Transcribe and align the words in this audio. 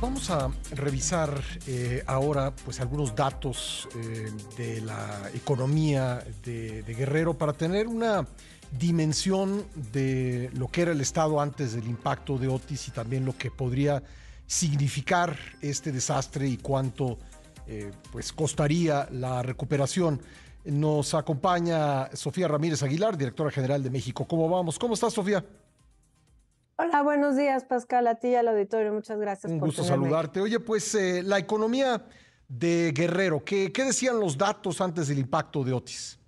Vamos 0.00 0.30
a 0.30 0.50
revisar 0.70 1.42
eh, 1.66 2.02
ahora 2.06 2.54
pues 2.64 2.80
algunos 2.80 3.14
datos 3.14 3.86
eh, 3.94 4.32
de 4.56 4.80
la 4.80 5.28
economía 5.34 6.24
de, 6.42 6.82
Guerrero 6.86 7.34
para 7.34 7.52
tener 7.52 7.86
una 7.86 8.26
dimensión 8.70 9.62
de 9.92 10.48
lo 10.54 10.68
que 10.68 10.80
era 10.82 10.92
el 10.92 11.02
Estado 11.02 11.38
antes 11.38 11.74
del 11.74 11.86
impacto 11.86 12.38
de 12.38 12.48
Otis 12.48 12.88
y 12.88 12.92
también 12.92 13.26
lo 13.26 13.36
que 13.36 13.50
podría 13.50 14.02
significar 14.46 15.36
este 15.60 15.92
desastre 15.92 16.48
y 16.48 16.56
cuánto 16.56 17.18
eh, 17.66 17.92
pues 18.10 18.32
costaría 18.32 19.06
la 19.10 19.42
recuperación. 19.42 20.18
Nos 20.64 21.12
acompaña 21.12 22.08
Sofía 22.16 22.48
Ramírez 22.48 22.82
Aguilar, 22.82 23.18
directora 23.18 23.50
general 23.50 23.82
de 23.82 23.90
México. 23.90 24.26
¿Cómo 24.26 24.48
vamos? 24.48 24.78
¿Cómo 24.78 24.94
estás, 24.94 25.12
Sofía? 25.12 25.44
Hola, 26.76 27.02
buenos 27.02 27.36
días, 27.36 27.64
Pascal, 27.64 28.08
a 28.08 28.16
ti 28.16 28.28
y 28.28 28.34
al 28.34 28.48
auditorio. 28.48 28.92
Muchas 28.92 29.18
gracias. 29.18 29.52
Un 29.52 29.60
gusto 29.60 29.84
saludarte. 29.84 30.40
Oye, 30.40 30.58
pues 30.58 30.92
eh, 30.96 31.22
la 31.22 31.38
economía 31.38 32.04
de 32.48 32.92
Guerrero, 32.92 33.44
¿qué, 33.44 33.72
¿qué 33.72 33.84
decían 33.84 34.18
los 34.18 34.36
datos 34.36 34.80
antes 34.80 35.06
del 35.06 35.20
impacto 35.20 35.62
de 35.62 35.72
Otis? 35.72 36.18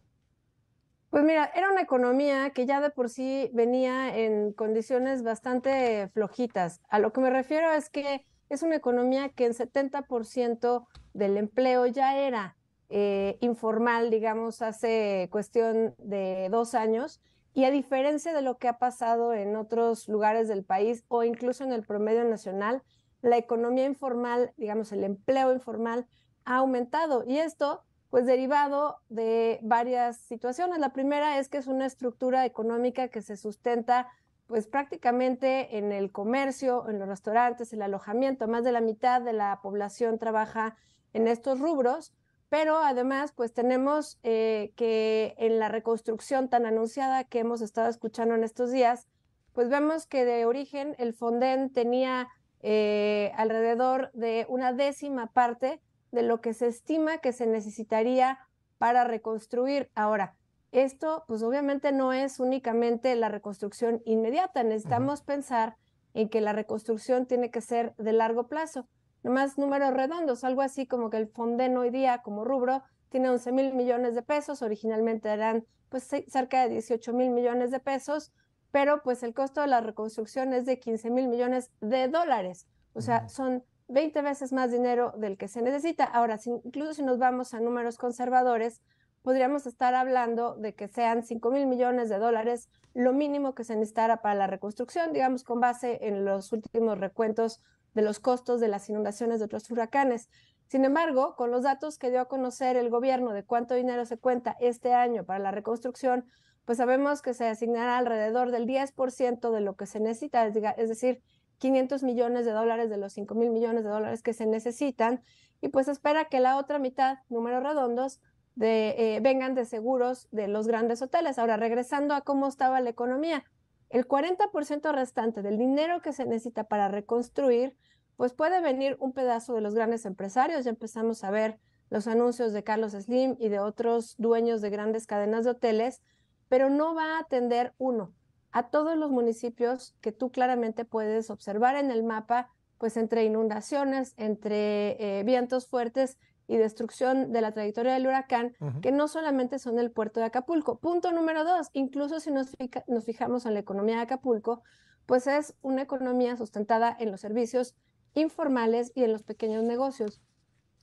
Pues 1.10 1.24
mira, 1.24 1.50
era 1.54 1.70
una 1.70 1.80
economía 1.80 2.50
que 2.50 2.64
ya 2.64 2.80
de 2.80 2.90
por 2.90 3.08
sí 3.10 3.50
venía 3.54 4.16
en 4.16 4.52
condiciones 4.52 5.24
bastante 5.24 6.08
flojitas. 6.14 6.80
A 6.88 7.00
lo 7.00 7.12
que 7.12 7.20
me 7.20 7.30
refiero 7.30 7.72
es 7.72 7.90
que 7.90 8.24
es 8.48 8.62
una 8.62 8.76
economía 8.76 9.30
que 9.30 9.46
en 9.46 9.52
70% 9.52 10.86
del 11.12 11.36
empleo 11.38 11.86
ya 11.86 12.18
era 12.18 12.56
eh, 12.88 13.36
informal, 13.40 14.10
digamos, 14.10 14.62
hace 14.62 15.28
cuestión 15.32 15.96
de 15.98 16.48
dos 16.50 16.74
años 16.74 17.20
y 17.56 17.64
a 17.64 17.70
diferencia 17.70 18.34
de 18.34 18.42
lo 18.42 18.58
que 18.58 18.68
ha 18.68 18.78
pasado 18.78 19.32
en 19.32 19.56
otros 19.56 20.08
lugares 20.08 20.46
del 20.46 20.62
país 20.62 21.06
o 21.08 21.24
incluso 21.24 21.64
en 21.64 21.72
el 21.72 21.84
promedio 21.84 22.22
nacional, 22.22 22.82
la 23.22 23.38
economía 23.38 23.86
informal, 23.86 24.52
digamos, 24.58 24.92
el 24.92 25.02
empleo 25.04 25.54
informal 25.54 26.06
ha 26.44 26.56
aumentado. 26.56 27.24
Y 27.26 27.38
esto, 27.38 27.82
pues 28.10 28.26
derivado 28.26 28.98
de 29.08 29.58
varias 29.62 30.18
situaciones. 30.18 30.80
La 30.80 30.92
primera 30.92 31.38
es 31.38 31.48
que 31.48 31.56
es 31.56 31.66
una 31.66 31.86
estructura 31.86 32.44
económica 32.44 33.08
que 33.08 33.22
se 33.22 33.38
sustenta 33.38 34.06
pues 34.46 34.66
prácticamente 34.66 35.78
en 35.78 35.92
el 35.92 36.12
comercio, 36.12 36.86
en 36.90 36.98
los 36.98 37.08
restaurantes, 37.08 37.72
el 37.72 37.80
alojamiento. 37.80 38.48
Más 38.48 38.64
de 38.64 38.72
la 38.72 38.82
mitad 38.82 39.22
de 39.22 39.32
la 39.32 39.60
población 39.62 40.18
trabaja 40.18 40.76
en 41.14 41.26
estos 41.26 41.58
rubros 41.58 42.12
pero 42.48 42.78
además 42.78 43.32
pues 43.34 43.52
tenemos 43.52 44.18
eh, 44.22 44.72
que 44.76 45.34
en 45.38 45.58
la 45.58 45.68
reconstrucción 45.68 46.48
tan 46.48 46.66
anunciada 46.66 47.24
que 47.24 47.40
hemos 47.40 47.60
estado 47.60 47.88
escuchando 47.88 48.34
en 48.34 48.44
estos 48.44 48.70
días, 48.70 49.08
pues 49.52 49.68
vemos 49.68 50.06
que 50.06 50.24
de 50.24 50.44
origen 50.44 50.94
el 50.98 51.14
Fonden 51.14 51.72
tenía 51.72 52.28
eh, 52.62 53.32
alrededor 53.36 54.10
de 54.12 54.46
una 54.48 54.72
décima 54.72 55.32
parte 55.32 55.80
de 56.12 56.22
lo 56.22 56.40
que 56.40 56.54
se 56.54 56.68
estima 56.68 57.18
que 57.18 57.32
se 57.32 57.46
necesitaría 57.46 58.38
para 58.78 59.04
reconstruir. 59.04 59.90
Ahora, 59.94 60.36
esto 60.72 61.24
pues 61.26 61.42
obviamente 61.42 61.92
no 61.92 62.12
es 62.12 62.38
únicamente 62.38 63.14
la 63.16 63.28
reconstrucción 63.28 64.02
inmediata, 64.04 64.62
necesitamos 64.62 65.22
pensar 65.22 65.76
en 66.14 66.28
que 66.28 66.40
la 66.40 66.52
reconstrucción 66.52 67.26
tiene 67.26 67.50
que 67.50 67.60
ser 67.60 67.94
de 67.96 68.12
largo 68.12 68.46
plazo 68.48 68.86
nomás 69.26 69.58
números 69.58 69.92
redondos, 69.92 70.44
algo 70.44 70.62
así 70.62 70.86
como 70.86 71.10
que 71.10 71.16
el 71.16 71.26
Fonden 71.26 71.76
hoy 71.76 71.90
día 71.90 72.22
como 72.22 72.44
rubro 72.44 72.84
tiene 73.08 73.28
11 73.28 73.50
mil 73.50 73.74
millones 73.74 74.14
de 74.14 74.22
pesos, 74.22 74.62
originalmente 74.62 75.28
eran 75.28 75.66
pues 75.88 76.08
cerca 76.28 76.62
de 76.62 76.68
18 76.68 77.12
mil 77.12 77.30
millones 77.30 77.72
de 77.72 77.80
pesos, 77.80 78.32
pero 78.70 79.02
pues 79.02 79.24
el 79.24 79.34
costo 79.34 79.62
de 79.62 79.66
la 79.66 79.80
reconstrucción 79.80 80.52
es 80.52 80.64
de 80.64 80.78
15 80.78 81.10
mil 81.10 81.26
millones 81.26 81.72
de 81.80 82.06
dólares, 82.06 82.68
o 82.92 83.00
sea, 83.00 83.28
son 83.28 83.64
20 83.88 84.22
veces 84.22 84.52
más 84.52 84.70
dinero 84.70 85.12
del 85.16 85.36
que 85.36 85.48
se 85.48 85.60
necesita. 85.60 86.04
Ahora, 86.04 86.38
incluso 86.44 86.94
si 86.94 87.02
nos 87.02 87.18
vamos 87.18 87.52
a 87.52 87.58
números 87.58 87.98
conservadores, 87.98 88.80
podríamos 89.22 89.66
estar 89.66 89.96
hablando 89.96 90.54
de 90.54 90.76
que 90.76 90.86
sean 90.86 91.24
5 91.24 91.50
mil 91.50 91.66
millones 91.66 92.08
de 92.08 92.18
dólares 92.18 92.68
lo 92.94 93.12
mínimo 93.12 93.56
que 93.56 93.64
se 93.64 93.74
necesitara 93.74 94.22
para 94.22 94.36
la 94.36 94.46
reconstrucción, 94.46 95.12
digamos, 95.12 95.42
con 95.42 95.58
base 95.58 95.98
en 96.02 96.24
los 96.24 96.52
últimos 96.52 96.98
recuentos 96.98 97.60
de 97.96 98.02
los 98.02 98.20
costos 98.20 98.60
de 98.60 98.68
las 98.68 98.88
inundaciones 98.90 99.38
de 99.38 99.46
otros 99.46 99.70
huracanes. 99.70 100.28
Sin 100.68 100.84
embargo, 100.84 101.34
con 101.34 101.50
los 101.50 101.62
datos 101.62 101.98
que 101.98 102.10
dio 102.10 102.20
a 102.20 102.28
conocer 102.28 102.76
el 102.76 102.90
gobierno 102.90 103.32
de 103.32 103.42
cuánto 103.42 103.74
dinero 103.74 104.04
se 104.04 104.18
cuenta 104.18 104.54
este 104.60 104.92
año 104.92 105.24
para 105.24 105.38
la 105.38 105.50
reconstrucción, 105.50 106.26
pues 106.66 106.76
sabemos 106.76 107.22
que 107.22 107.32
se 107.32 107.48
asignará 107.48 107.96
alrededor 107.96 108.50
del 108.50 108.66
10% 108.66 109.50
de 109.50 109.60
lo 109.62 109.76
que 109.76 109.86
se 109.86 109.98
necesita, 109.98 110.46
es 110.46 110.88
decir, 110.90 111.22
500 111.56 112.02
millones 112.02 112.44
de 112.44 112.52
dólares 112.52 112.90
de 112.90 112.98
los 112.98 113.14
5 113.14 113.34
mil 113.34 113.50
millones 113.50 113.82
de 113.82 113.88
dólares 113.88 114.22
que 114.22 114.34
se 114.34 114.44
necesitan, 114.44 115.22
y 115.62 115.68
pues 115.68 115.88
espera 115.88 116.26
que 116.26 116.38
la 116.40 116.58
otra 116.58 116.78
mitad, 116.78 117.20
números 117.30 117.62
redondos, 117.62 118.20
de, 118.56 118.94
eh, 118.98 119.20
vengan 119.20 119.54
de 119.54 119.64
seguros 119.64 120.28
de 120.32 120.48
los 120.48 120.66
grandes 120.66 121.00
hoteles. 121.00 121.38
Ahora, 121.38 121.56
regresando 121.56 122.14
a 122.14 122.20
cómo 122.20 122.46
estaba 122.46 122.80
la 122.82 122.90
economía, 122.90 123.44
el 123.90 124.06
40% 124.06 124.92
restante 124.92 125.42
del 125.42 125.58
dinero 125.58 126.00
que 126.00 126.12
se 126.12 126.24
necesita 126.24 126.64
para 126.64 126.88
reconstruir, 126.88 127.76
pues 128.16 128.32
puede 128.32 128.60
venir 128.60 128.96
un 128.98 129.12
pedazo 129.12 129.54
de 129.54 129.60
los 129.60 129.74
grandes 129.74 130.06
empresarios. 130.06 130.64
Ya 130.64 130.70
empezamos 130.70 131.22
a 131.22 131.30
ver 131.30 131.58
los 131.90 132.06
anuncios 132.06 132.52
de 132.52 132.64
Carlos 132.64 132.92
Slim 132.92 133.36
y 133.38 133.48
de 133.48 133.60
otros 133.60 134.16
dueños 134.18 134.60
de 134.60 134.70
grandes 134.70 135.06
cadenas 135.06 135.44
de 135.44 135.50
hoteles, 135.50 136.02
pero 136.48 136.70
no 136.70 136.94
va 136.94 137.16
a 137.16 137.20
atender 137.20 137.74
uno 137.78 138.12
a 138.52 138.70
todos 138.70 138.96
los 138.96 139.10
municipios 139.10 139.94
que 140.00 140.12
tú 140.12 140.30
claramente 140.30 140.84
puedes 140.84 141.30
observar 141.30 141.76
en 141.76 141.90
el 141.90 142.02
mapa, 142.02 142.50
pues 142.78 142.96
entre 142.96 143.24
inundaciones, 143.24 144.14
entre 144.16 145.18
eh, 145.18 145.22
vientos 145.24 145.68
fuertes 145.68 146.18
y 146.48 146.56
destrucción 146.56 147.32
de 147.32 147.40
la 147.40 147.52
trayectoria 147.52 147.94
del 147.94 148.06
huracán, 148.06 148.54
que 148.80 148.92
no 148.92 149.08
solamente 149.08 149.58
son 149.58 149.78
el 149.78 149.90
puerto 149.90 150.20
de 150.20 150.26
Acapulco. 150.26 150.78
Punto 150.78 151.12
número 151.12 151.44
dos, 151.44 151.68
incluso 151.72 152.20
si 152.20 152.30
nos, 152.30 152.56
nos 152.86 153.04
fijamos 153.04 153.46
en 153.46 153.54
la 153.54 153.60
economía 153.60 153.96
de 153.96 154.02
Acapulco, 154.02 154.62
pues 155.06 155.26
es 155.26 155.54
una 155.62 155.82
economía 155.82 156.36
sustentada 156.36 156.96
en 156.98 157.10
los 157.10 157.20
servicios 157.20 157.74
informales 158.14 158.92
y 158.94 159.04
en 159.04 159.12
los 159.12 159.22
pequeños 159.22 159.64
negocios. 159.64 160.20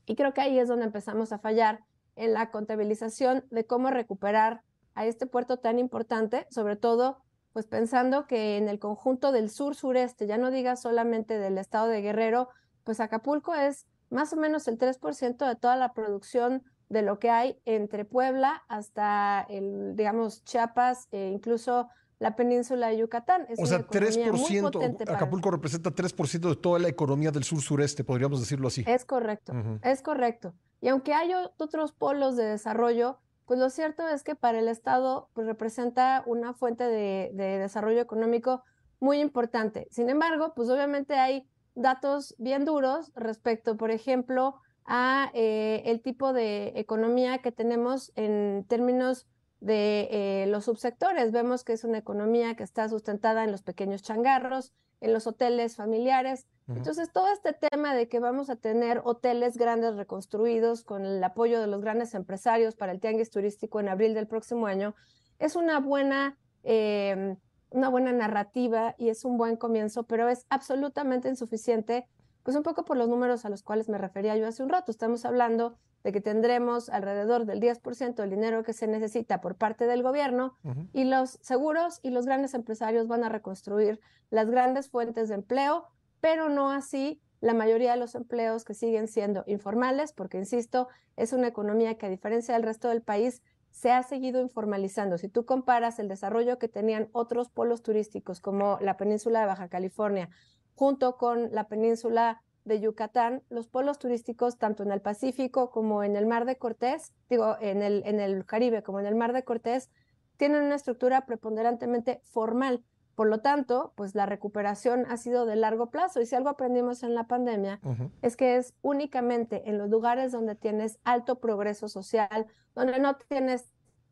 Y 0.06 0.16
creo 0.16 0.34
que 0.34 0.42
ahí 0.42 0.60
es 0.60 0.68
donde 0.68 0.86
empezamos 0.86 1.32
a 1.32 1.40
fallar 1.40 1.80
en 2.16 2.34
la 2.34 2.52
contabilización 2.52 3.46
de 3.50 3.66
cómo 3.66 3.90
recuperar 3.90 4.62
a 4.96 5.06
este 5.06 5.26
puerto 5.26 5.58
tan 5.58 5.80
importante, 5.80 6.46
sobre 6.50 6.76
todo 6.76 7.18
pues 7.54 7.68
pensando 7.68 8.26
que 8.26 8.58
en 8.58 8.68
el 8.68 8.80
conjunto 8.80 9.32
del 9.32 9.50
sur 9.50 9.76
sureste, 9.76 10.26
ya 10.26 10.38
no 10.38 10.50
diga 10.50 10.76
solamente 10.76 11.38
del 11.38 11.60
estado 11.60 11.88
de 11.88 12.02
Guerrero, 12.02 12.50
pues 12.84 13.00
Acapulco 13.00 13.54
es 13.54 13.86
más 14.14 14.32
o 14.32 14.38
menos 14.38 14.68
el 14.68 14.78
3% 14.78 15.48
de 15.48 15.56
toda 15.56 15.76
la 15.76 15.94
producción 15.94 16.64
de 16.90 17.02
lo 17.02 17.20
que 17.20 17.30
hay 17.30 17.60
entre 17.66 18.06
Puebla 18.06 18.64
hasta 18.68 19.46
el, 19.50 19.96
digamos, 19.96 20.44
Chiapas 20.44 21.08
e 21.12 21.30
incluso 21.30 21.90
la 22.20 22.36
península 22.36 22.88
de 22.88 22.98
Yucatán. 23.00 23.48
o 23.58 23.66
sea, 23.66 23.86
3%, 23.86 25.10
Acapulco 25.10 25.52
representa 25.52 25.90
3% 25.90 26.50
de 26.50 26.56
toda 26.56 26.80
la 26.80 26.88
economía 26.88 27.32
del 27.32 27.44
sur-sureste, 27.44 28.04
podríamos 28.04 28.40
decirlo 28.40 28.68
así. 28.68 28.86
Es 28.88 29.04
correcto, 29.04 29.54
es 29.82 30.02
correcto. 30.02 30.54
Y 30.80 30.88
aunque 30.90 31.14
hay 31.14 31.32
otros 31.58 31.92
polos 31.92 32.38
de 32.38 32.46
desarrollo, 32.46 33.20
pues 33.46 33.60
lo 33.60 33.70
cierto 33.70 34.08
es 34.08 34.24
que 34.24 34.36
para 34.36 34.60
el 34.60 34.68
Estado 34.68 35.30
pues, 35.34 35.48
representa 35.48 36.24
una 36.26 36.54
fuente 36.54 36.86
de, 36.86 37.32
de 37.34 37.58
desarrollo 37.58 38.00
económico 38.00 38.64
muy 39.00 39.20
importante. 39.20 39.88
Sin 39.92 40.10
embargo, 40.10 40.54
pues 40.56 40.70
obviamente 40.70 41.16
hay 41.16 41.46
datos 41.76 42.36
bien 42.38 42.66
duros 42.66 43.12
respecto, 43.16 43.78
por 43.78 43.92
ejemplo, 43.92 44.56
a 44.86 45.32
eh, 45.34 45.84
el 45.86 46.02
tipo 46.02 46.34
de 46.34 46.74
economía 46.76 47.40
que 47.40 47.52
tenemos 47.52 48.12
en 48.16 48.66
términos 48.68 49.28
de 49.62 50.10
eh, 50.12 50.46
los 50.48 50.66
subsectores. 50.66 51.32
Vemos 51.32 51.64
que 51.64 51.74
es 51.74 51.84
una 51.84 51.98
economía 51.98 52.56
que 52.56 52.64
está 52.64 52.90
sustentada 52.90 53.44
en 53.44 53.52
los 53.52 53.64
pequeños 53.64 54.04
changarros, 54.04 54.74
en 55.00 55.14
los 55.14 55.28
hoteles 55.28 55.76
familiares. 55.76 56.48
Entonces, 56.68 57.12
todo 57.12 57.28
este 57.28 57.52
tema 57.52 57.94
de 57.94 58.08
que 58.08 58.20
vamos 58.20 58.50
a 58.50 58.56
tener 58.56 59.02
hoteles 59.04 59.58
grandes 59.58 59.96
reconstruidos 59.96 60.84
con 60.84 61.06
el 61.06 61.22
apoyo 61.22 61.60
de 61.60 61.68
los 61.68 61.82
grandes 61.82 62.14
empresarios 62.14 62.76
para 62.76 62.94
el 62.94 63.02
tianguis 63.02 63.30
turístico 63.30 63.82
en 63.82 63.90
abril 63.90 64.14
del 64.14 64.28
próximo 64.28 64.66
año, 64.66 64.96
es 65.40 65.58
una 65.58 65.82
buena 65.82 66.38
em, 66.64 67.36
una 67.74 67.90
buena 67.90 68.12
narrativa 68.12 68.96
y 68.98 69.10
es 69.10 69.26
un 69.26 69.38
buen 69.38 69.58
comienzo, 69.58 70.04
pero 70.04 70.30
es 70.30 70.46
absolutamente 70.50 71.28
insuficiente, 71.28 72.08
pues 72.44 72.56
un 72.56 72.64
poco 72.64 72.86
por 72.86 72.98
los 72.98 73.10
números 73.10 73.46
a 73.46 73.50
los 73.50 73.64
cuales 73.64 73.90
me 73.90 73.98
refería 73.98 74.38
yo 74.38 74.48
hace 74.48 74.64
un 74.64 74.70
rato. 74.70 74.92
Estamos 74.92 75.26
hablando 75.26 75.76
de 76.04 76.12
que 76.12 76.22
tendremos 76.22 76.90
alrededor 76.90 77.46
del 77.46 77.60
10% 77.60 78.16
del 78.16 78.30
dinero 78.30 78.64
que 78.64 78.74
se 78.74 78.88
necesita 78.88 79.42
por 79.42 79.56
parte 79.56 79.88
del 79.88 80.04
gobierno 80.04 80.56
y 80.92 81.06
los 81.06 81.40
seguros 81.42 82.00
y 82.04 82.12
los 82.12 82.26
grandes 82.26 82.54
empresarios 82.54 83.08
van 83.08 83.24
a 83.24 83.30
reconstruir 83.30 84.00
las 84.30 84.50
grandes 84.50 84.90
fuentes 84.90 85.30
de 85.30 85.36
empleo, 85.36 85.88
pero 86.22 86.50
no 86.50 86.72
así 86.72 87.22
la 87.40 87.54
mayoría 87.54 87.92
de 87.92 87.98
los 87.98 88.16
empleos 88.16 88.64
que 88.64 88.74
siguen 88.74 89.08
siendo 89.08 89.44
informales, 89.48 90.14
porque, 90.14 90.38
insisto, 90.38 90.88
es 91.18 91.34
una 91.34 91.48
economía 91.48 91.98
que 91.98 92.06
a 92.06 92.10
diferencia 92.10 92.54
del 92.54 92.64
resto 92.64 92.88
del 92.90 93.02
país 93.02 93.42
se 93.74 93.92
ha 93.92 94.04
seguido 94.04 94.40
informalizando. 94.40 95.18
Si 95.18 95.28
tú 95.28 95.46
comparas 95.46 95.98
el 95.98 96.08
desarrollo 96.08 96.60
que 96.60 96.70
tenían 96.70 97.10
otros 97.12 97.50
polos 97.50 97.82
turísticos 97.82 98.40
como 98.40 98.78
la 98.82 98.98
península 98.98 99.42
de 99.42 99.48
Baja 99.48 99.68
California 99.68 100.30
junto 100.76 101.18
con 101.18 101.52
la 101.52 101.68
península 101.68 102.42
de 102.66 102.80
Yucatán, 102.80 103.42
los 103.50 103.68
polos 103.68 103.98
turísticos, 103.98 104.58
tanto 104.58 104.84
en 104.84 104.92
el 104.92 105.02
Pacífico 105.02 105.72
como 105.72 106.04
en 106.04 106.16
el 106.16 106.28
Mar 106.28 106.46
de 106.46 106.58
Cortés, 106.58 107.14
digo, 107.30 107.58
en 107.60 107.82
el, 107.82 108.04
en 108.06 108.20
el 108.20 108.46
Caribe 108.46 108.84
como 108.84 109.00
en 109.00 109.08
el 109.08 109.16
Mar 109.16 109.34
de 109.34 109.44
Cortés, 109.44 109.90
tienen 110.38 110.62
una 110.62 110.76
estructura 110.76 111.26
preponderantemente 111.26 112.22
formal. 112.24 112.84
Por 113.16 113.28
lo 113.28 113.42
tanto, 113.42 113.94
pues 113.96 114.16
la 114.16 114.26
recuperación 114.26 115.06
ha 115.08 115.18
sido 115.18 115.46
de 115.46 115.56
largo 115.56 115.92
plazo. 115.92 116.20
Y 116.20 116.26
si 116.26 116.36
algo 116.36 116.50
aprendimos 116.50 117.04
en 117.04 117.14
la 117.14 117.28
pandemia 117.28 117.80
es 118.22 118.36
que 118.36 118.58
es 118.58 118.74
únicamente 118.82 119.70
en 119.70 119.78
los 119.78 119.90
lugares 119.90 120.32
donde 120.32 120.56
tienes 120.56 121.00
alto 121.04 121.40
progreso 121.40 121.88
social, 121.88 122.48
donde 122.74 123.00
no 123.00 123.16
tienes 123.16 123.72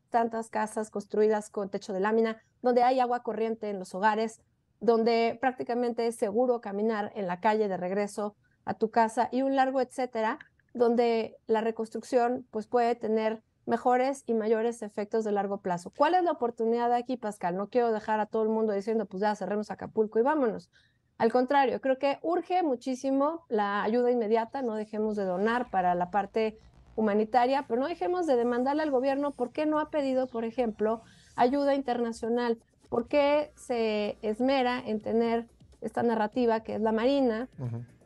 tantas 0.09 0.49
casas 0.49 0.91
construidas 0.91 1.49
con 1.49 1.69
techo 1.69 1.93
de 1.93 1.99
lámina, 1.99 2.37
donde 2.61 2.83
hay 2.83 2.99
agua 2.99 3.23
corriente 3.23 3.69
en 3.69 3.79
los 3.79 3.95
hogares, 3.95 4.41
donde 4.79 5.37
prácticamente 5.41 6.05
es 6.05 6.15
seguro 6.15 6.61
caminar 6.61 7.11
en 7.15 7.25
la 7.25 7.39
calle 7.39 7.67
de 7.67 7.77
regreso 7.77 8.35
a 8.65 8.75
tu 8.75 8.91
casa 8.91 9.29
y 9.31 9.41
un 9.41 9.55
largo 9.55 9.81
etcétera, 9.81 10.37
donde 10.73 11.37
la 11.47 11.61
reconstrucción 11.61 12.45
pues 12.51 12.67
puede 12.67 12.95
tener 12.95 13.41
mejores 13.65 14.23
y 14.27 14.33
mayores 14.33 14.81
efectos 14.81 15.23
de 15.23 15.31
largo 15.31 15.57
plazo. 15.57 15.91
¿Cuál 15.95 16.15
es 16.15 16.23
la 16.23 16.31
oportunidad 16.31 16.93
aquí, 16.93 17.17
Pascal? 17.17 17.55
No 17.55 17.69
quiero 17.69 17.91
dejar 17.91 18.19
a 18.19 18.25
todo 18.25 18.43
el 18.43 18.49
mundo 18.49 18.73
diciendo, 18.73 19.05
pues 19.05 19.21
ya 19.21 19.35
cerremos 19.35 19.71
Acapulco 19.71 20.19
y 20.19 20.23
vámonos. 20.23 20.69
Al 21.17 21.31
contrario, 21.31 21.79
creo 21.81 21.99
que 21.99 22.17
urge 22.23 22.63
muchísimo 22.63 23.45
la 23.47 23.83
ayuda 23.83 24.09
inmediata, 24.09 24.63
no 24.63 24.73
dejemos 24.73 25.15
de 25.15 25.23
donar 25.23 25.69
para 25.69 25.93
la 25.93 26.09
parte 26.09 26.57
humanitaria, 26.95 27.65
pero 27.67 27.79
no 27.79 27.87
dejemos 27.87 28.25
de 28.25 28.35
demandarle 28.35 28.81
al 28.81 28.91
gobierno 28.91 29.31
por 29.31 29.51
qué 29.51 29.65
no 29.65 29.79
ha 29.79 29.89
pedido, 29.91 30.27
por 30.27 30.45
ejemplo, 30.45 31.01
ayuda 31.35 31.75
internacional, 31.75 32.57
por 32.89 33.07
qué 33.07 33.51
se 33.55 34.17
esmera 34.21 34.79
en 34.79 34.99
tener 34.99 35.47
esta 35.81 36.03
narrativa 36.03 36.61
que 36.61 36.75
es 36.75 36.81
la 36.81 36.91
Marina, 36.91 37.47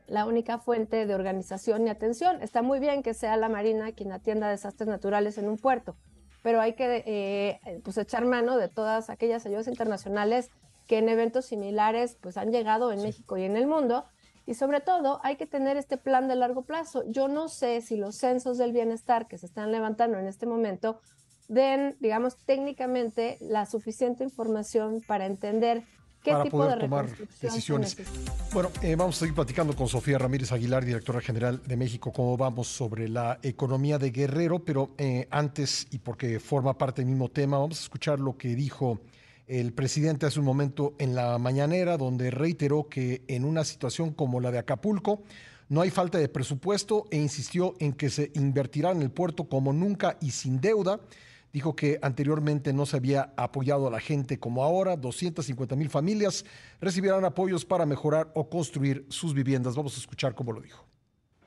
la 0.07 0.25
única 0.25 0.59
fuente 0.59 1.05
de 1.05 1.15
organización 1.15 1.87
y 1.87 1.89
atención. 1.89 2.41
Está 2.41 2.61
muy 2.61 2.79
bien 2.79 3.03
que 3.03 3.13
sea 3.13 3.37
la 3.37 3.49
Marina 3.49 3.91
quien 3.91 4.11
atienda 4.11 4.49
desastres 4.49 4.87
naturales 4.87 5.37
en 5.37 5.47
un 5.47 5.57
puerto, 5.57 5.95
pero 6.43 6.61
hay 6.61 6.73
que 6.73 7.03
eh, 7.05 7.81
pues 7.83 7.97
echar 7.97 8.25
mano 8.25 8.57
de 8.57 8.67
todas 8.67 9.09
aquellas 9.09 9.45
ayudas 9.45 9.67
internacionales 9.67 10.51
que 10.87 10.99
en 10.99 11.09
eventos 11.09 11.45
similares 11.45 12.17
pues 12.21 12.37
han 12.37 12.51
llegado 12.51 12.91
en 12.91 13.01
México 13.01 13.37
y 13.37 13.43
en 13.43 13.55
el 13.57 13.67
mundo. 13.67 14.05
Y 14.45 14.53
sobre 14.53 14.79
todo 14.79 15.19
hay 15.23 15.37
que 15.37 15.47
tener 15.47 15.75
este 15.75 15.97
plan 15.97 16.27
de 16.27 16.35
largo 16.35 16.61
plazo. 16.63 17.03
Yo 17.07 17.27
no 17.27 17.47
sé 17.47 17.81
si 17.81 17.97
los 17.97 18.15
censos 18.15 18.59
del 18.59 18.73
bienestar 18.73 19.27
que 19.27 19.39
se 19.39 19.47
están 19.47 19.71
levantando 19.71 20.19
en 20.19 20.27
este 20.27 20.45
momento 20.45 20.99
den, 21.47 21.97
digamos, 21.99 22.37
técnicamente 22.45 23.37
la 23.41 23.65
suficiente 23.65 24.23
información 24.23 25.01
para 25.07 25.25
entender 25.25 25.83
para 26.25 26.45
poder 26.45 26.79
tomar 26.79 27.07
decisiones. 27.41 27.97
Bueno, 28.53 28.71
eh, 28.81 28.95
vamos 28.95 29.17
a 29.17 29.19
seguir 29.19 29.35
platicando 29.35 29.75
con 29.75 29.87
Sofía 29.87 30.17
Ramírez 30.17 30.51
Aguilar, 30.51 30.83
directora 30.83 31.21
general 31.21 31.61
de 31.65 31.77
México, 31.77 32.11
cómo 32.11 32.37
vamos 32.37 32.67
sobre 32.67 33.07
la 33.07 33.39
economía 33.43 33.97
de 33.97 34.11
Guerrero, 34.11 34.59
pero 34.59 34.91
eh, 34.97 35.27
antes, 35.31 35.87
y 35.91 35.99
porque 35.99 36.39
forma 36.39 36.77
parte 36.77 37.01
del 37.01 37.09
mismo 37.09 37.29
tema, 37.29 37.57
vamos 37.57 37.79
a 37.79 37.83
escuchar 37.83 38.19
lo 38.19 38.37
que 38.37 38.55
dijo 38.55 38.99
el 39.47 39.73
presidente 39.73 40.25
hace 40.25 40.39
un 40.39 40.45
momento 40.45 40.95
en 40.97 41.13
la 41.13 41.37
mañanera, 41.37 41.97
donde 41.97 42.31
reiteró 42.31 42.89
que 42.89 43.21
en 43.27 43.45
una 43.45 43.63
situación 43.63 44.11
como 44.11 44.39
la 44.39 44.51
de 44.51 44.57
Acapulco, 44.57 45.21
no 45.69 45.81
hay 45.81 45.89
falta 45.89 46.17
de 46.17 46.29
presupuesto 46.29 47.05
e 47.11 47.17
insistió 47.17 47.73
en 47.79 47.93
que 47.93 48.09
se 48.09 48.31
invertirá 48.35 48.91
en 48.91 49.01
el 49.01 49.11
puerto 49.11 49.45
como 49.45 49.73
nunca 49.73 50.17
y 50.21 50.31
sin 50.31 50.61
deuda 50.61 50.99
Dijo 51.55 51.73
que 51.73 51.99
anteriormente 52.01 52.73
no 52.73 52.85
se 52.85 52.97
había 52.97 53.33
apoyado 53.37 53.87
a 53.87 53.89
la 53.89 54.01
gente 54.01 54.37
como 54.37 54.61
ahora. 54.61 54.97
250 54.97 55.77
mil 55.77 55.89
familias 55.89 56.43
recibirán 56.81 57.23
apoyos 57.23 57.63
para 57.63 57.85
mejorar 57.85 58.29
o 58.35 58.49
construir 58.49 59.05
sus 59.07 59.33
viviendas. 59.33 59.73
Vamos 59.73 59.95
a 59.95 59.99
escuchar 60.01 60.35
cómo 60.35 60.51
lo 60.51 60.59
dijo. 60.59 60.83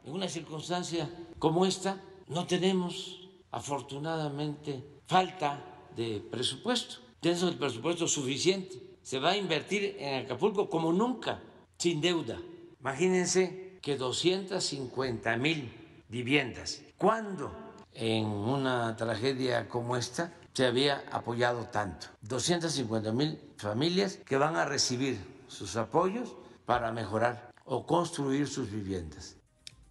En 0.07 0.15
una 0.15 0.27
circunstancia 0.27 1.11
como 1.39 1.67
esta, 1.67 2.01
no 2.27 2.47
tenemos, 2.47 3.29
afortunadamente, 3.51 4.83
falta 5.05 5.63
de 5.95 6.23
presupuesto. 6.31 7.03
Tenemos 7.21 7.43
el 7.43 7.59
presupuesto 7.59 8.09
suficiente. 8.09 8.81
Se 9.03 9.19
va 9.19 9.33
a 9.33 9.37
invertir 9.37 9.95
en 9.99 10.25
Acapulco 10.25 10.71
como 10.71 10.91
nunca, 10.91 11.43
sin 11.77 12.01
deuda. 12.01 12.39
Imagínense 12.81 13.79
que 13.83 13.99
250 13.99 15.37
mil 15.37 15.71
viviendas. 16.09 16.83
¿Cuándo? 16.97 17.68
En 17.93 18.27
una 18.27 18.97
tragedia 18.97 19.69
como 19.69 19.97
esta 19.97 20.33
se 20.53 20.67
había 20.67 21.05
apoyado 21.13 21.67
tanto. 21.67 22.09
250 22.23 23.13
mil 23.13 23.39
familias 23.57 24.17
que 24.17 24.37
van 24.37 24.57
a 24.57 24.65
recibir 24.65 25.19
sus 25.47 25.77
apoyos 25.77 26.37
para 26.67 26.91
mejorar 26.93 27.53
o 27.65 27.87
construir 27.87 28.49
sus 28.49 28.71
viviendas. 28.71 29.37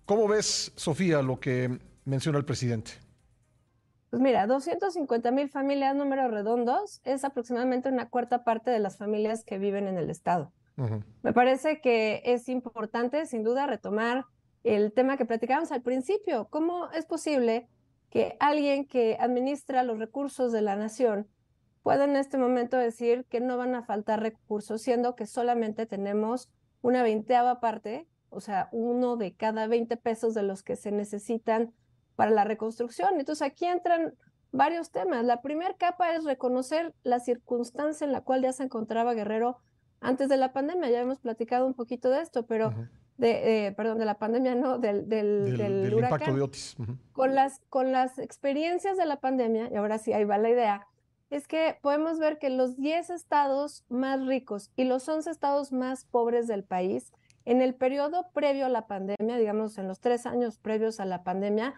¿Cómo 0.06 0.28
ves, 0.28 0.72
Sofía, 0.76 1.22
lo 1.22 1.40
que 1.40 1.80
menciona 2.06 2.38
el 2.38 2.46
presidente? 2.46 2.92
Pues 4.10 4.22
mira, 4.22 4.48
250 4.48 5.32
mil 5.32 5.50
familias, 5.50 5.96
números 5.96 6.32
redondos, 6.32 7.02
es 7.04 7.24
aproximadamente 7.24 7.90
una 7.90 8.10
cuarta 8.10 8.44
parte 8.44 8.72
de 8.72 8.80
las 8.80 8.98
familias 8.98 9.44
que 9.44 9.58
viven 9.58 9.88
en 9.88 9.98
el 9.98 10.10
estado. 10.10 10.52
Me 11.24 11.34
parece 11.34 11.82
que 11.82 12.22
es 12.24 12.50
importante, 12.50 13.26
sin 13.26 13.44
duda, 13.44 13.66
retomar 13.66 14.26
el 14.64 14.94
tema 14.94 15.18
que 15.18 15.26
platicábamos 15.26 15.72
al 15.72 15.82
principio. 15.82 16.48
¿Cómo 16.50 16.92
es 16.92 17.06
posible 17.06 17.68
que 18.10 18.38
alguien 18.40 18.86
que 18.86 19.18
administra 19.20 19.84
los 19.84 20.00
recursos 20.00 20.52
de 20.52 20.62
la 20.62 20.76
nación 20.76 21.28
pueda 21.84 22.06
en 22.06 22.16
este 22.16 22.38
momento 22.38 22.78
decir 22.78 23.26
que 23.30 23.40
no 23.40 23.58
van 23.58 23.76
a 23.76 23.84
faltar 23.84 24.22
recursos, 24.22 24.82
siendo 24.82 25.16
que 25.16 25.26
solamente 25.26 25.86
tenemos 25.86 26.50
una 26.82 27.04
veinteava 27.04 27.60
parte, 27.60 28.08
o 28.30 28.42
sea, 28.42 28.70
uno 28.72 29.16
de 29.16 29.34
cada 29.34 29.68
20 29.68 29.96
pesos 29.98 30.34
de 30.34 30.44
los 30.44 30.64
que 30.64 30.76
se 30.76 30.92
necesitan 30.92 31.74
para 32.16 32.32
la 32.32 32.44
reconstrucción. 32.44 33.20
Entonces 33.20 33.48
aquí 33.48 33.66
entran 33.66 34.16
varios 34.52 34.92
temas. 34.92 35.24
La 35.24 35.42
primera 35.42 35.76
capa 35.76 36.14
es 36.14 36.24
reconocer 36.24 36.94
la 37.04 37.20
circunstancia 37.20 38.06
en 38.06 38.12
la 38.12 38.22
cual 38.22 38.42
ya 38.42 38.52
se 38.54 38.64
encontraba 38.64 39.14
Guerrero 39.14 39.58
antes 40.02 40.30
de 40.30 40.38
la 40.38 40.52
pandemia. 40.52 40.90
Ya 40.90 41.00
hemos 41.00 41.20
platicado 41.20 41.66
un 41.66 41.74
poquito 41.74 42.10
de 42.10 42.22
esto, 42.22 42.46
pero 42.46 42.74
de, 43.18 43.74
perdón, 43.76 44.00
de 44.00 44.06
la 44.06 44.20
pandemia, 44.20 44.56
no, 44.56 44.78
del, 44.78 45.10
del, 45.10 45.58
del, 45.58 45.94
impacto 45.94 46.34
de 46.34 46.42
Otis. 46.42 46.76
con, 47.14 47.36
las, 47.36 47.62
con 47.70 47.92
las 47.92 48.20
experiencias 48.20 48.98
de 48.98 49.06
la 49.06 49.20
pandemia, 49.20 49.70
y 49.72 49.76
ahora 49.76 49.98
sí, 49.98 50.14
ahí 50.14 50.24
va 50.24 50.38
la 50.38 50.50
idea, 50.50 50.88
es 51.30 51.48
que 51.48 51.78
podemos 51.82 52.20
ver 52.20 52.38
que 52.40 52.50
los 52.50 52.78
10 52.78 53.10
estados 53.10 53.84
más 53.90 54.26
ricos 54.26 54.72
y 54.76 54.86
los 54.86 55.08
11 55.08 55.30
estados 55.30 55.72
más 55.72 56.06
pobres 56.06 56.48
del 56.48 56.64
país, 56.64 57.12
en 57.44 57.62
el 57.62 57.76
periodo 57.76 58.30
previo 58.34 58.66
a 58.66 58.70
la 58.70 58.88
pandemia, 58.88 59.38
digamos 59.38 59.78
en 59.78 59.88
los 59.88 60.00
tres 60.00 60.26
años 60.26 60.58
previos 60.58 61.00
a 61.00 61.06
la 61.06 61.24
pandemia, 61.24 61.76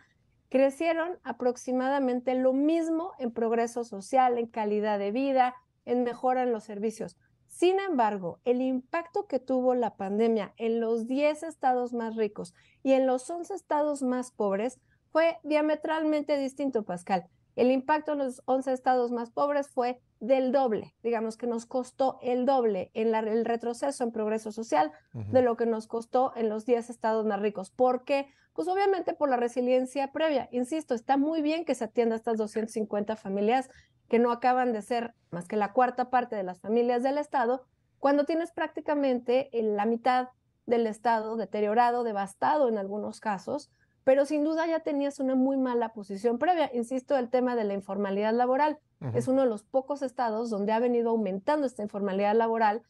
crecieron 0.50 1.20
aproximadamente 1.24 2.34
lo 2.36 2.54
mismo 2.54 3.14
en 3.20 3.32
progreso 3.32 3.84
social, 3.84 4.38
en 4.38 4.48
calidad 4.48 4.98
de 4.98 5.12
vida, 5.12 5.56
en 5.86 6.04
mejora 6.04 6.44
en 6.44 6.52
los 6.52 6.64
servicios. 6.64 7.18
Sin 7.60 7.78
embargo, 7.82 8.40
el 8.46 8.62
impacto 8.62 9.28
que 9.28 9.38
tuvo 9.38 9.76
la 9.76 9.98
pandemia 9.98 10.54
en 10.56 10.80
los 10.80 11.08
10 11.08 11.44
estados 11.44 11.92
más 11.92 12.16
ricos 12.16 12.54
y 12.84 12.94
en 12.94 13.06
los 13.06 13.30
11 13.30 13.54
estados 13.54 14.02
más 14.02 14.32
pobres 14.32 14.80
fue 15.12 15.40
diametralmente 15.44 16.38
distinto, 16.38 16.84
Pascal. 16.84 17.28
El 17.58 17.70
impacto 17.72 18.14
en 18.14 18.20
los 18.20 18.42
11 18.46 18.72
estados 18.72 19.12
más 19.12 19.30
pobres 19.30 19.68
fue 19.68 20.00
del 20.22 20.54
doble, 20.54 20.96
digamos 21.04 21.36
que 21.36 21.48
nos 21.48 21.66
costó 21.66 22.18
el 22.22 22.46
doble 22.46 22.92
en 22.94 23.14
el 23.14 23.44
retroceso 23.44 24.06
en 24.06 24.14
progreso 24.14 24.54
social 24.54 24.94
de 25.12 25.42
lo 25.42 25.58
que 25.58 25.66
nos 25.66 25.86
costó 25.86 26.32
en 26.38 26.48
los 26.48 26.66
10 26.66 26.90
estados 26.90 27.26
más 27.26 27.42
ricos. 27.42 27.72
¿Por 27.72 28.06
qué? 28.06 28.28
Pues 28.54 28.70
obviamente 28.70 29.14
por 29.14 29.30
la 29.30 29.36
resiliencia 29.36 30.14
previa. 30.14 30.48
Insisto, 30.54 30.94
está 30.94 31.18
muy 31.18 31.42
bien 31.42 31.66
que 31.66 31.76
se 31.76 31.84
atienda 31.84 32.16
a 32.16 32.20
estas 32.20 32.38
250 32.38 33.18
familias 33.18 33.70
que 34.10 34.20
no 34.20 34.32
acaban 34.32 34.74
de 34.74 34.82
ser 34.82 35.14
más 35.32 35.48
que 35.48 35.56
la 35.56 35.72
cuarta 35.72 36.10
parte 36.10 36.36
de 36.36 36.44
las 36.44 36.60
familias 36.60 37.04
del 37.04 37.18
Estado, 37.18 37.64
cuando 38.00 38.26
tienes 38.26 38.52
prácticamente 38.52 39.50
la 39.54 39.86
mitad 39.86 40.30
del 40.66 40.88
Estado 40.88 41.36
deteriorado, 41.36 42.04
devastado 42.04 42.68
en 42.68 42.78
algunos 42.78 43.20
casos, 43.20 43.70
pero 44.04 44.26
sin 44.26 44.44
duda 44.44 44.66
ya 44.66 44.80
tenías 44.80 45.20
una 45.20 45.36
muy 45.36 45.58
mala 45.58 45.94
posición 45.94 46.40
previa. 46.40 46.72
Insisto, 46.74 47.18
el 47.18 47.30
tema 47.30 47.56
de 47.56 47.66
la 47.66 47.74
informalidad 47.74 48.34
laboral 48.34 48.80
es 49.14 49.28
uno 49.28 49.44
de 49.44 49.48
los 49.48 49.64
pocos 49.64 50.02
estados 50.02 50.50
donde 50.50 50.74
ha 50.74 50.80
venido 50.80 51.12
aumentando 51.12 51.66
esta 51.66 51.84
informalidad 51.84 52.36
laboral 52.36 52.82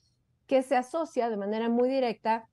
que 0.48 0.64
se 0.64 0.76
asocia 0.76 1.30
de 1.30 1.38
manera 1.38 1.70
muy 1.70 1.90
directa 1.90 2.48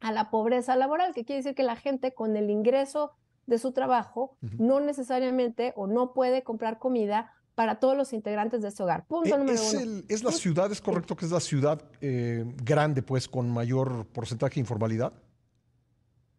a 0.00 0.12
la 0.12 0.30
pobreza 0.30 0.76
laboral, 0.76 1.14
que 1.14 1.24
quiere 1.24 1.38
decir 1.40 1.54
que 1.54 1.62
la 1.62 1.76
gente 1.76 2.14
con 2.14 2.36
el 2.36 2.50
ingreso 2.50 3.12
de 3.46 3.58
su 3.58 3.72
trabajo 3.72 4.36
no 4.40 4.80
necesariamente 4.80 5.72
o 5.76 5.86
no 5.86 6.12
puede 6.12 6.42
comprar 6.42 6.78
comida 6.78 7.32
para 7.56 7.80
todos 7.80 7.96
los 7.96 8.12
integrantes 8.12 8.60
de 8.60 8.68
ese 8.68 8.82
hogar. 8.82 9.06
Punto 9.06 9.34
e, 9.34 9.38
número 9.38 9.54
es 9.54 9.74
uno. 9.74 10.02
¿Es 10.08 10.22
la 10.22 10.30
ciudad, 10.30 10.70
es 10.70 10.80
correcto 10.80 11.16
que 11.16 11.24
es 11.24 11.32
la 11.32 11.40
ciudad 11.40 11.82
eh, 12.02 12.44
grande, 12.62 13.02
pues, 13.02 13.26
con 13.26 13.50
mayor 13.50 14.06
porcentaje 14.08 14.56
de 14.56 14.60
informalidad? 14.60 15.14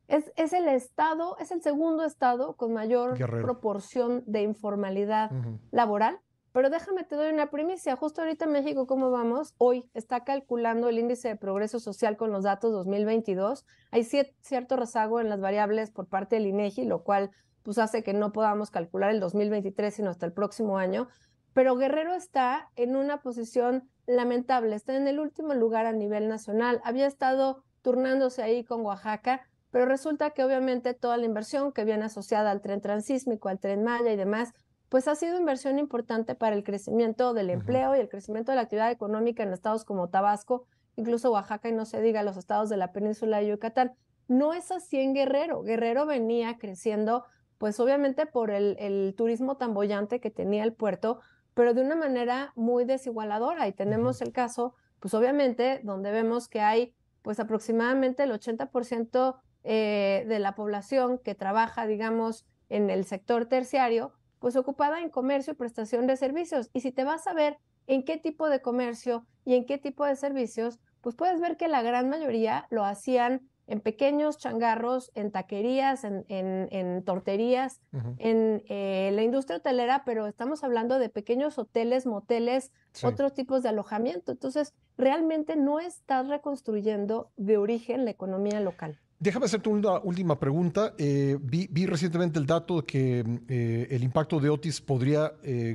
Es, 0.08 0.32
es, 0.38 0.54
el 0.54 0.70
estado, 0.70 1.36
es 1.40 1.52
el 1.52 1.62
segundo 1.62 2.06
estado 2.06 2.56
con 2.56 2.72
mayor 2.72 3.18
proporción 3.18 4.24
de 4.28 4.44
informalidad 4.44 5.32
laboral, 5.72 6.20
Pero 6.54 6.70
déjame 6.70 7.04
te 7.04 7.16
doy 7.16 7.34
una 7.34 7.50
primicia. 7.50 7.96
Justo 7.96 8.22
ahorita 8.22 8.46
en 8.46 8.52
México, 8.52 8.86
¿cómo 8.86 9.10
vamos? 9.10 9.56
Hoy 9.58 9.90
está 9.96 10.24
calculando 10.24 10.88
el 10.88 11.00
índice 11.00 11.30
de 11.30 11.36
progreso 11.36 11.80
social 11.80 12.16
con 12.16 12.32
los 12.32 12.44
datos 12.44 12.72
2022. 12.72 13.66
Hay 13.92 14.04
cierto 14.04 14.78
rezago 14.78 15.20
en 15.20 15.30
las 15.30 15.42
variables 15.42 15.90
por 15.90 16.08
parte 16.08 16.36
del 16.36 16.46
INEGI, 16.46 16.86
lo 16.86 17.04
cual 17.04 17.32
pues 17.68 17.80
hace 17.80 18.02
que 18.02 18.14
no 18.14 18.32
podamos 18.32 18.72
calcular 18.72 19.10
el 19.10 19.20
2023 19.20 19.94
sino 19.94 20.10
hasta 20.10 20.26
el 20.26 20.32
próximo 20.32 20.78
año. 20.78 21.10
Pero 21.52 21.76
Guerrero 21.76 22.14
está 22.14 22.70
en 22.78 22.96
una 22.96 23.20
posición 23.22 23.90
lamentable, 24.06 24.74
está 24.74 24.96
en 24.96 25.06
el 25.06 25.20
último 25.20 25.54
lugar 25.54 25.86
a 25.86 25.92
nivel 25.92 26.30
nacional. 26.30 26.80
Había 26.86 27.08
estado 27.08 27.66
turnándose 27.82 28.42
ahí 28.42 28.64
con 28.64 28.86
Oaxaca, 28.86 29.42
pero 29.70 29.86
resulta 29.86 30.30
que 30.30 30.46
obviamente 30.46 30.94
toda 30.94 31.18
la 31.18 31.26
inversión 31.26 31.74
que 31.74 31.84
viene 31.84 32.06
asociada 32.06 32.52
al 32.52 32.62
tren 32.62 32.80
transísmico, 32.80 33.50
al 33.50 33.60
tren 33.60 33.84
Maya 33.84 34.14
y 34.14 34.16
demás, 34.16 34.54
pues 34.88 35.10
ha 35.10 35.16
sido 35.16 35.38
inversión 35.38 35.78
importante 35.78 36.36
para 36.36 36.56
el 36.56 36.64
crecimiento 36.64 37.34
del 37.34 37.50
empleo 37.50 37.98
y 37.98 38.00
el 38.00 38.08
crecimiento 38.08 38.54
de 38.54 38.56
la 38.56 38.62
actividad 38.62 38.92
económica 38.92 39.44
en 39.44 39.52
estados 39.52 39.84
como 39.84 40.08
Tabasco, 40.08 40.64
incluso 40.96 41.34
Oaxaca 41.34 41.68
y 41.68 41.74
no 41.74 41.84
se 41.84 42.00
diga 42.00 42.24
los 42.24 42.38
estados 42.38 42.70
de 42.70 42.78
la 42.78 42.94
península 42.94 43.40
de 43.40 43.48
Yucatán. 43.48 43.92
No 44.30 44.54
es 44.54 44.72
así 44.72 45.02
en 45.02 45.14
Guerrero. 45.14 45.64
Guerrero 45.64 46.06
venía 46.06 46.58
creciendo, 46.58 47.26
pues 47.58 47.80
obviamente 47.80 48.26
por 48.26 48.52
el, 48.52 48.76
el 48.80 49.14
turismo 49.16 49.58
tan 49.58 49.74
bollante 49.74 50.20
que 50.20 50.32
tenía 50.32 50.64
el 50.64 50.74
puerto, 50.74 51.20
pero 51.54 51.74
de 51.74 51.82
una 51.82 51.96
manera 51.96 52.54
muy 52.56 52.86
desigualadora. 52.86 53.68
Y 53.68 53.72
tenemos 53.72 54.22
el 54.22 54.32
caso, 54.32 54.76
pues 55.00 55.14
obviamente, 55.14 55.82
donde 55.84 56.12
vemos 56.12 56.48
que 56.48 56.62
hay 56.62 56.94
pues 57.22 57.40
aproximadamente 57.40 58.24
el 58.24 58.32
80% 58.32 59.36
eh, 59.64 60.24
de 60.30 60.40
la 60.40 60.56
población 60.56 61.18
que 61.18 61.36
trabaja, 61.36 61.86
digamos, 61.88 62.46
en 62.70 62.90
el 62.90 63.04
sector 63.04 63.48
terciario, 63.48 64.14
pues 64.40 64.56
ocupada 64.56 65.02
en 65.02 65.10
comercio 65.10 65.52
y 65.52 65.56
prestación 65.58 66.08
de 66.08 66.16
servicios. 66.16 66.70
Y 66.72 66.80
si 66.80 66.94
te 66.94 67.04
vas 67.04 67.28
a 67.28 67.34
ver 67.34 67.58
en 67.86 68.06
qué 68.06 68.16
tipo 68.16 68.48
de 68.48 68.62
comercio 68.62 69.26
y 69.44 69.56
en 69.56 69.66
qué 69.66 69.78
tipo 69.78 70.06
de 70.06 70.16
servicios, 70.16 70.80
pues 71.02 71.16
puedes 71.16 71.42
ver 71.42 71.58
que 71.58 71.68
la 71.68 71.82
gran 71.82 72.08
mayoría 72.08 72.68
lo 72.70 72.86
hacían 72.86 73.50
en 73.68 73.82
pequeños 73.82 74.38
changarros, 74.38 75.12
en 75.14 75.32
taquerías, 75.32 76.04
en, 76.06 76.26
en, 76.30 77.04
torterías, 77.04 77.82
en 78.18 78.64
eh, 78.70 79.12
la 79.14 79.24
industria 79.24 79.58
hotelera, 79.58 80.04
pero 80.06 80.26
estamos 80.26 80.64
hablando 80.64 81.00
de 81.00 81.10
pequeños 81.10 81.58
hoteles, 81.58 82.06
moteles, 82.06 82.72
otros 83.04 83.34
tipos 83.34 83.64
de 83.64 83.70
alojamiento. 83.70 84.32
Entonces, 84.32 84.74
realmente 84.98 85.58
no 85.58 85.80
estás 85.80 86.28
reconstruyendo 86.30 87.30
de 87.36 87.58
origen 87.58 88.06
la 88.06 88.12
economía 88.12 88.62
local. 88.62 89.00
Déjame 89.20 89.48
hacerte 89.48 89.70
una 89.70 90.00
última 90.00 90.40
pregunta. 90.40 90.94
Eh, 90.98 91.38
vi, 91.42 91.86
recientemente 91.88 92.40
el 92.40 92.46
dato 92.46 92.78
de 92.78 92.84
que 92.84 93.26
eh, 93.50 93.88
el 93.90 94.04
impacto 94.04 94.40
de 94.40 94.50
Otis 94.50 94.80
podría 94.80 95.34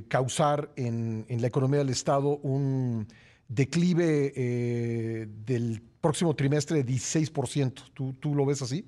causar 0.09 0.71
en, 0.77 1.27
la 1.29 1.47
economía 1.47 1.81
del 1.81 1.91
Estado 1.91 2.39
un 2.39 3.07
declive 3.55 5.27
del 5.45 5.83
próximo 6.01 6.35
trimestre 6.35 6.83
de 6.83 6.93
16%. 6.93 7.93
¿Tú, 7.95 8.13
¿Tú 8.15 8.35
lo 8.35 8.45
ves 8.47 8.63
así? 8.63 8.87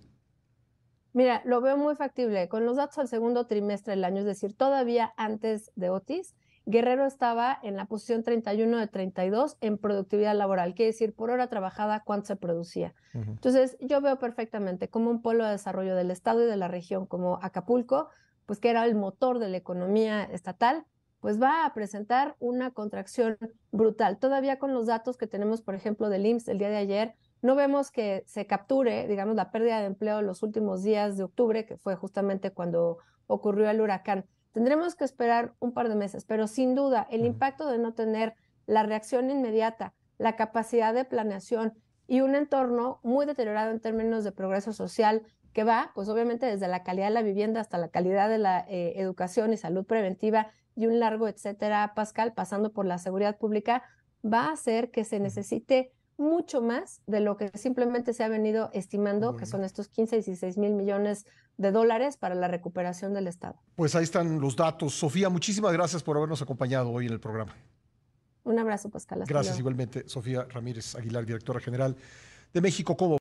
Mira, 1.12 1.42
lo 1.44 1.61
veo 1.61 1.76
muy 1.76 1.94
factible. 1.94 2.49
Con 2.49 2.66
los 2.66 2.76
datos 2.76 2.99
al 2.99 3.09
segundo 3.09 3.47
trimestre 3.47 3.92
del 3.92 4.04
año, 4.04 4.21
es 4.21 4.26
decir, 4.26 4.54
todavía 4.54 5.14
antes 5.16 5.71
de 5.76 5.88
Otis, 5.90 6.35
Guerrero 6.66 7.06
estaba 7.06 7.59
en 7.62 7.76
la 7.76 7.85
posición 7.85 8.23
31 8.23 8.78
de 8.78 8.87
32 8.87 9.56
en 9.61 9.76
productividad 9.76 10.35
laboral, 10.35 10.75
quiere 10.75 10.92
decir 10.92 11.14
por 11.14 11.30
hora 11.30 11.49
trabajada 11.49 12.02
cuánto 12.04 12.28
se 12.28 12.37
producía. 12.37 12.94
Entonces, 13.12 13.76
yo 13.80 14.00
veo 14.00 14.18
perfectamente 14.18 14.88
como 14.88 15.11
un 15.11 15.21
polo 15.21 15.44
de 15.44 15.50
desarrollo 15.50 15.94
del 15.94 16.11
Estado 16.11 16.42
y 16.42 16.47
de 16.47 16.56
la 16.56 16.68
región 16.68 17.06
como 17.06 17.38
Acapulco, 17.42 18.09
pues 18.47 18.61
que 18.61 18.71
era 18.71 18.85
el 18.87 18.94
motor 18.94 19.38
de 19.38 19.50
la 19.50 19.59
economía 19.59 20.25
estatal, 20.25 20.87
pues 21.25 21.40
va 21.40 21.64
a 21.64 21.73
presentar 21.73 22.37
una 22.38 22.73
contracción 22.73 23.38
brutal. 23.73 24.19
Todavía 24.19 24.59
con 24.59 24.75
los 24.75 24.85
datos 24.85 25.16
que 25.16 25.26
tenemos, 25.26 25.62
por 25.62 25.75
ejemplo, 25.75 26.11
del 26.11 26.26
IMSS 26.26 26.49
el 26.49 26.59
día 26.59 26.69
de 26.69 26.76
ayer, 26.76 27.14
no 27.40 27.54
vemos 27.54 27.90
que 27.90 28.25
se 28.26 28.47
capture, 28.47 29.09
digamos, 29.09 29.35
la 29.35 29.50
pérdida 29.50 29.81
de 29.81 29.87
empleo 29.87 30.19
en 30.19 30.26
los 30.26 30.43
últimos 30.43 30.83
días 30.83 31.16
de 31.16 31.25
octubre, 31.25 31.64
que 31.64 31.78
fue 31.78 31.97
justamente 31.97 32.50
cuando 32.50 32.99
ocurrió 33.26 33.71
el 33.71 33.81
huracán. 33.81 34.26
Tendremos 34.52 34.97
que 34.97 35.04
esperar 35.04 35.54
un 35.61 35.73
par 35.73 35.88
de 35.88 35.95
meses, 35.95 36.26
pero 36.26 36.47
sin 36.47 36.75
duda 36.75 37.09
el 37.11 37.25
impacto 37.25 37.71
de 37.71 37.78
no 37.78 37.95
tener 37.95 38.35
la 38.66 38.83
reacción 38.83 39.31
inmediata, 39.31 39.95
la 40.19 40.37
capacidad 40.37 40.93
de 40.93 41.07
planeación 41.07 41.73
y 42.07 42.21
un 42.21 42.35
entorno 42.35 43.00
muy 43.02 43.25
deteriorado 43.25 43.71
en 43.71 43.81
términos 43.81 44.25
de 44.25 44.33
progreso 44.33 44.75
social 44.75 45.23
que 45.55 45.65
va, 45.65 45.93
pues 45.95 46.09
obviamente 46.09 46.45
desde 46.45 46.69
la 46.69 46.83
calidad 46.83 47.07
de 47.07 47.15
la 47.15 47.23
vivienda 47.23 47.61
hasta 47.61 47.79
la 47.79 47.89
calidad 47.89 48.29
de 48.29 48.39
la 48.39 48.67
eh, 48.69 48.95
educación 48.97 49.53
y 49.53 49.57
salud 49.57 49.87
preventiva 49.87 50.49
y 50.77 50.87
un 50.87 50.99
largo 50.99 51.29
etcétera, 51.29 51.93
Pascal, 51.95 52.35
pasando 52.35 52.73
por 52.73 52.85
la 52.85 52.99
seguridad 52.99 53.39
pública, 53.39 53.85
va 54.25 54.47
a 54.49 54.53
hacer 54.53 54.91
que 54.91 55.05
se 55.05 55.21
necesite 55.21 55.93
mucho 56.17 56.61
más 56.61 57.01
de 57.07 57.21
lo 57.21 57.37
que 57.37 57.51
simplemente 57.57 58.13
se 58.13 58.25
ha 58.25 58.29
venido 58.29 58.71
estimando, 58.73 59.37
que 59.37 59.47
son 59.47 59.65
estos 59.65 59.89
15 59.89 60.17
y 60.17 60.19
16 60.21 60.59
mil 60.59 60.75
millones 60.75 61.27
de 61.57 61.71
dólares 61.71 62.17
para 62.17 62.35
la 62.35 62.49
recuperación 62.49 63.15
del 63.15 63.29
Estado. 63.29 63.57
Pues 63.77 63.95
ahí 63.95 64.05
están 64.05 64.41
los 64.41 64.57
datos. 64.57 64.95
Sofía, 64.95 65.29
muchísimas 65.29 65.73
gracias 65.73 66.03
por 66.03 66.17
habernos 66.17 66.43
acompañado 66.43 66.91
hoy 66.91 67.07
en 67.07 67.13
el 67.13 67.21
programa. 67.21 67.55
Un 68.45 68.59
abrazo, 68.59 68.91
Pascal. 68.91 69.25
gracias 69.27 69.59
igualmente, 69.59 70.09
Sofía 70.09 70.47
Ramírez 70.51 70.95
Aguilar, 70.95 71.25
directora 71.25 71.61
general 71.61 71.97
de 72.55 72.61
México 72.61 72.97
como 72.97 73.13